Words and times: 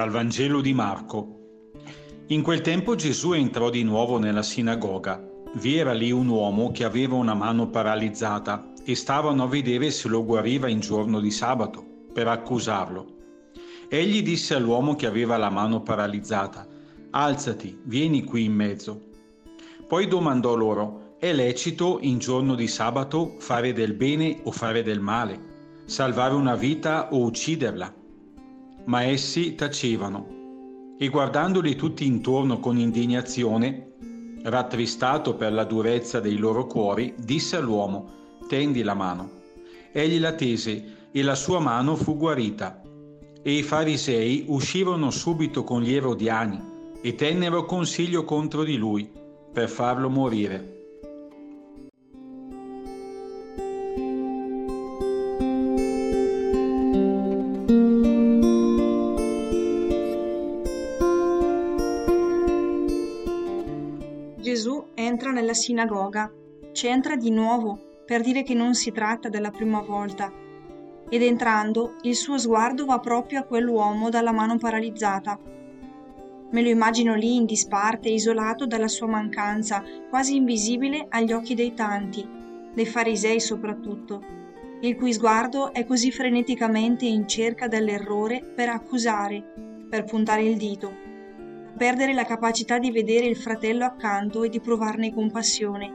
Dal 0.00 0.08
Vangelo 0.08 0.62
di 0.62 0.72
Marco. 0.72 1.72
In 2.28 2.40
quel 2.40 2.62
tempo 2.62 2.94
Gesù 2.94 3.32
entrò 3.32 3.68
di 3.68 3.82
nuovo 3.82 4.16
nella 4.16 4.42
sinagoga. 4.42 5.22
Vi 5.56 5.76
era 5.76 5.92
lì 5.92 6.10
un 6.10 6.26
uomo 6.26 6.70
che 6.70 6.84
aveva 6.84 7.16
una 7.16 7.34
mano 7.34 7.68
paralizzata 7.68 8.72
e 8.82 8.94
stavano 8.94 9.42
a 9.42 9.46
vedere 9.46 9.90
se 9.90 10.08
lo 10.08 10.24
guariva 10.24 10.70
in 10.70 10.80
giorno 10.80 11.20
di 11.20 11.30
sabato 11.30 11.84
per 12.14 12.28
accusarlo. 12.28 13.06
Egli 13.90 14.22
disse 14.22 14.54
all'uomo 14.54 14.96
che 14.96 15.06
aveva 15.06 15.36
la 15.36 15.50
mano 15.50 15.82
paralizzata, 15.82 16.66
Alzati, 17.10 17.78
vieni 17.84 18.24
qui 18.24 18.44
in 18.44 18.54
mezzo. 18.54 19.02
Poi 19.86 20.08
domandò 20.08 20.54
loro, 20.54 21.16
è 21.18 21.30
lecito 21.34 21.98
in 22.00 22.16
giorno 22.16 22.54
di 22.54 22.68
sabato 22.68 23.34
fare 23.38 23.74
del 23.74 23.92
bene 23.92 24.40
o 24.44 24.50
fare 24.50 24.82
del 24.82 25.00
male, 25.00 25.82
salvare 25.84 26.32
una 26.32 26.56
vita 26.56 27.12
o 27.12 27.22
ucciderla? 27.22 27.98
Ma 28.90 29.04
essi 29.04 29.54
tacevano. 29.54 30.96
E 30.98 31.08
guardandoli 31.08 31.76
tutti 31.76 32.04
intorno 32.04 32.58
con 32.58 32.76
indignazione, 32.76 33.92
rattristato 34.42 35.36
per 35.36 35.52
la 35.52 35.62
durezza 35.62 36.18
dei 36.18 36.36
loro 36.36 36.66
cuori, 36.66 37.14
disse 37.16 37.56
all'uomo, 37.56 38.10
tendi 38.48 38.82
la 38.82 38.94
mano. 38.94 39.30
Egli 39.92 40.18
la 40.18 40.32
tese 40.32 41.08
e 41.12 41.22
la 41.22 41.36
sua 41.36 41.60
mano 41.60 41.94
fu 41.94 42.16
guarita. 42.16 42.82
E 43.42 43.52
i 43.52 43.62
farisei 43.62 44.46
uscirono 44.48 45.10
subito 45.12 45.62
con 45.62 45.82
gli 45.82 45.94
erodiani 45.94 46.60
e 47.00 47.14
tennero 47.14 47.64
consiglio 47.66 48.24
contro 48.24 48.64
di 48.64 48.76
lui 48.76 49.08
per 49.52 49.68
farlo 49.68 50.10
morire. 50.10 50.79
Gesù 64.40 64.86
entra 64.94 65.32
nella 65.32 65.52
sinagoga, 65.52 66.32
c'entra 66.72 67.14
di 67.14 67.30
nuovo 67.30 67.78
per 68.06 68.22
dire 68.22 68.42
che 68.42 68.54
non 68.54 68.74
si 68.74 68.90
tratta 68.90 69.28
della 69.28 69.50
prima 69.50 69.82
volta. 69.82 70.32
Ed 71.10 71.22
entrando, 71.22 71.96
il 72.02 72.16
suo 72.16 72.38
sguardo 72.38 72.86
va 72.86 72.98
proprio 73.00 73.40
a 73.40 73.42
quell'uomo 73.42 74.08
dalla 74.08 74.32
mano 74.32 74.56
paralizzata. 74.56 75.38
Me 76.52 76.62
lo 76.62 76.68
immagino 76.70 77.14
lì 77.14 77.34
in 77.34 77.44
disparte, 77.44 78.08
isolato 78.08 78.64
dalla 78.64 78.88
sua 78.88 79.08
mancanza, 79.08 79.84
quasi 80.08 80.36
invisibile 80.36 81.04
agli 81.10 81.32
occhi 81.32 81.54
dei 81.54 81.74
tanti, 81.74 82.26
dei 82.72 82.86
farisei 82.86 83.40
soprattutto, 83.40 84.24
il 84.80 84.96
cui 84.96 85.12
sguardo 85.12 85.74
è 85.74 85.84
così 85.84 86.10
freneticamente 86.10 87.04
in 87.04 87.28
cerca 87.28 87.68
dell'errore 87.68 88.40
per 88.40 88.70
accusare, 88.70 89.44
per 89.86 90.04
puntare 90.04 90.44
il 90.44 90.56
dito 90.56 91.08
perdere 91.80 92.12
la 92.12 92.26
capacità 92.26 92.78
di 92.78 92.90
vedere 92.90 93.24
il 93.24 93.36
fratello 93.36 93.86
accanto 93.86 94.42
e 94.42 94.50
di 94.50 94.60
provarne 94.60 95.14
compassione. 95.14 95.90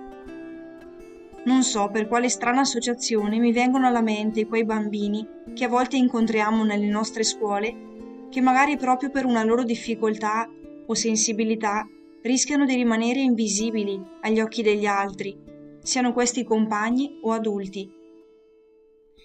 Non 1.46 1.62
so 1.62 1.92
per 1.92 2.08
quale 2.08 2.28
strana 2.28 2.62
associazione 2.62 3.38
mi 3.38 3.52
vengono 3.52 3.86
alla 3.86 4.02
mente 4.02 4.48
quei 4.48 4.66
bambini 4.66 5.28
che 5.54 5.66
a 5.66 5.68
volte 5.68 5.96
incontriamo 5.96 6.64
nelle 6.64 6.88
nostre 6.88 7.22
scuole, 7.22 8.28
che 8.32 8.42
magari 8.42 8.78
proprio 8.78 9.12
per 9.12 9.26
una 9.26 9.44
loro 9.44 9.62
difficoltà 9.62 10.50
o 10.88 10.94
sensibilità 10.96 11.88
rischiano 12.24 12.66
di 12.66 12.74
rimanere 12.74 13.20
invisibili 13.20 14.04
agli 14.22 14.40
occhi 14.40 14.64
degli 14.64 14.88
altri, 14.88 15.40
siano 15.84 16.14
questi 16.14 16.44
compagni 16.44 17.20
o 17.22 17.32
adulti. 17.32 17.88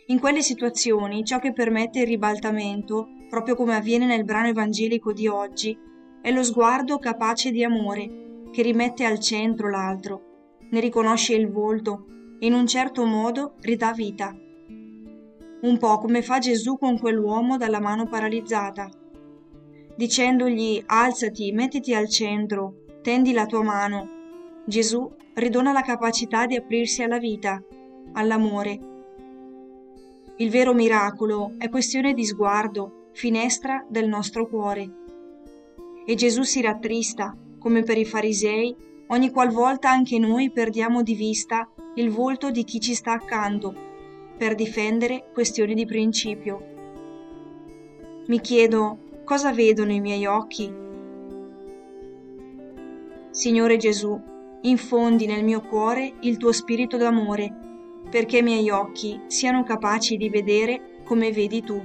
In 0.09 0.21
quelle 0.21 0.43
situazioni 0.43 1.25
ciò 1.25 1.39
che 1.39 1.55
permette 1.55 2.01
il 2.01 2.07
ribaltamento, 2.07 3.07
proprio 3.31 3.55
come 3.55 3.77
avviene 3.77 4.05
nel 4.05 4.25
brano 4.25 4.49
evangelico 4.49 5.15
di 5.15 5.27
oggi, 5.27 5.89
è 6.23 6.31
lo 6.31 6.43
sguardo 6.43 6.99
capace 6.99 7.51
di 7.51 7.65
amore, 7.65 8.49
che 8.51 8.63
rimette 8.63 9.05
al 9.05 9.19
centro 9.19 9.71
l'altro, 9.71 10.59
ne 10.71 10.81
riconosce 10.81 11.35
il 11.35 11.49
volto 11.49 12.07
e 12.39 12.47
in 12.47 12.53
un 12.53 12.67
certo 12.67 13.05
modo 13.05 13.55
ridà 13.63 13.93
vita. 13.93 14.35
Un 15.63 15.79
po' 15.79 15.99
come 15.99 16.23
fa 16.23 16.39
Gesù 16.39 16.77
con 16.77 16.99
quell'uomo 16.99 17.57
dalla 17.57 17.81
mano 17.81 18.07
paralizzata, 18.07 18.91
dicendogli 19.97 20.83
alzati, 20.87 21.53
mettiti 21.53 21.95
al 21.95 22.09
centro, 22.09 22.85
tendi 23.03 23.33
la 23.33 23.47
tua 23.47 23.63
mano. 23.63 24.19
Gesù 24.67 25.11
ridona 25.35 25.73
la 25.73 25.83
capacità 25.83 26.47
di 26.47 26.57
aprirsi 26.57 27.03
alla 27.03 27.19
vita, 27.19 27.63
all'amore. 28.13 28.89
Il 30.37 30.51
vero 30.51 30.73
miracolo 30.73 31.55
è 31.59 31.69
questione 31.69 32.15
di 32.15 32.25
sguardo, 32.25 33.09
finestra 33.13 33.85
del 33.89 34.09
nostro 34.09 34.47
cuore 34.49 34.99
e 36.05 36.15
Gesù 36.15 36.43
si 36.43 36.61
rattrista, 36.61 37.37
come 37.59 37.83
per 37.83 37.99
i 37.99 38.05
farisei, 38.05 38.75
ogni 39.09 39.31
qualvolta 39.31 39.91
anche 39.91 40.19
noi 40.19 40.51
perdiamo 40.51 41.03
di 41.03 41.15
vista 41.15 41.69
il 41.95 42.11
volto 42.11 42.51
di 42.51 42.65
chi 42.65 42.81
ci 42.81 42.95
sta 42.95 43.13
accanto, 43.13 43.75
per 44.37 44.55
difendere 44.55 45.31
questioni 45.33 45.75
di 45.75 45.85
principio. 45.85 46.65
Mi 48.27 48.41
chiedo 48.41 48.99
cosa 49.25 49.53
vedono 49.53 49.93
i 49.93 50.01
miei 50.01 50.25
occhi? 50.27 50.73
Signore 53.31 53.77
Gesù, 53.77 54.19
infondi 54.63 55.27
nel 55.27 55.45
mio 55.45 55.61
cuore 55.61 56.15
il 56.21 56.37
tuo 56.37 56.53
spirito 56.53 56.97
d'amore, 56.97 57.53
perché 58.11 58.39
i 58.39 58.43
miei 58.43 58.71
occhi 58.71 59.21
siano 59.27 59.63
capaci 59.63 60.17
di 60.17 60.29
vedere 60.29 61.01
come 61.05 61.33
vedi 61.33 61.63
tu. 61.63 61.81